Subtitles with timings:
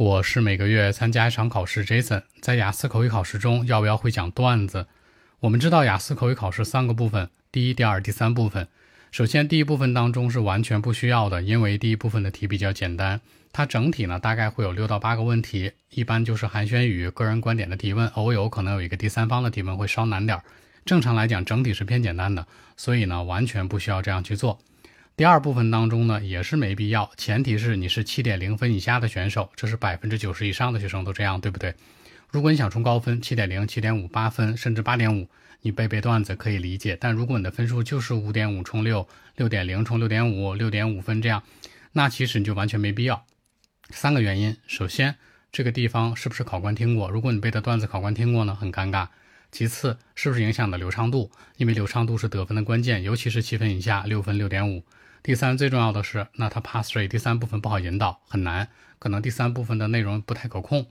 [0.00, 2.22] 我是每个月参加一场考试，Jason。
[2.40, 4.86] 在雅思口语考试中，要不要会讲段子？
[5.40, 8.66] 我们知道雅思口语考试三个部分：第一、第二、第三部分。
[9.10, 13.20] 首先，第一部分当中是完全不需要的，因为第一部分的题比较简单。
[13.52, 20.40] 它整体呢大概会有六到八个问题，一般就是寒暄语、个人观点的提问，偶有可能有一个第三方的提问会稍难点。
[20.86, 24.58] 正常来讲，整体是偏简单的，所以呢完全不需要这样去做。
[25.20, 31.74] 第二部分当中呢，也是没必要，前提是你是七点零分以下的选手，这是百分之九十以上的学生都这样，对不对？
[32.30, 35.28] 如果你想冲高分，七点零、七点五、八分，甚至八点五，
[35.60, 36.96] 你背背段子可以理解。
[36.98, 41.42] 但如果你的分数就是五点五冲六、六点零冲六点五、六点五分这样，
[41.92, 43.26] 那其实你就完全没必要。
[43.90, 45.16] 三个原因，首先
[45.52, 47.10] 这个地方是不是考官听过？
[47.10, 49.08] 如果你背的段子考官听过呢，很尴尬。
[49.52, 51.30] 其次，是不是影响的流畅度？
[51.56, 54.84] 因为流畅度是得分的关键，尤其是七分以下，六分、六点五。
[55.22, 58.68] 第三，最重要的是，那他 pass rate 第三部分不好引导，很难，
[58.98, 60.86] 可能第三部分的内容不太可控，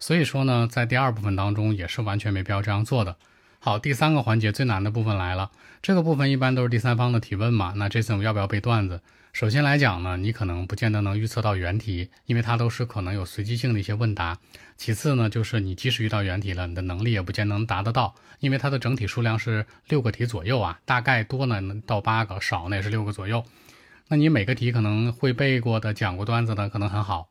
[0.00, 3.16] 所以说呢，在第二部分当中也是完全没必要这样做的。
[3.64, 9.00] 好，第三个环节最难的部分来了，这个部分一般都是第三方的提问嘛，那这次我们要不要背段子？
[9.32, 14.38] 首先来讲呢，你可能不见得能预测到原题，因为它都是可能有随机性的一些问答。
[14.76, 23.42] 其次呢，就是你即使遇到原题了，你的能力也不见得能答得到，因为它的整体数量是六个题左右啊，大概多呢到八个，少呢也是六个左右。
[24.08, 27.28] 那你每个题可能会背过的、讲过段子的可能很好，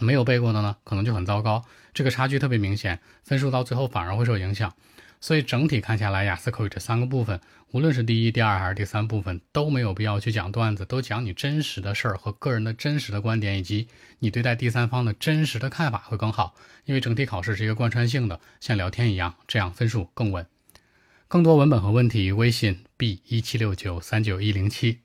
[0.00, 1.64] 没有背过的呢，可能就很糟糕。
[1.94, 4.74] 这个差距特别明显，分数到最后反而会受影响。
[5.20, 7.40] 所以整体看下来，雅思口语这三个部分，
[7.72, 13.88] 无论是第一、第二还是第三部分，都没有必要去讲段子，都讲你真实的事儿和个人的真实的观点，以及
[14.20, 16.54] 你对待第三方的真实的看法会更好。
[16.86, 20.46] 因为整体考试是一个贯穿性的，像聊天一样，这样分数更稳。
[21.28, 25.00] 更多文本和问题，微信 b 一七六九三九一零七。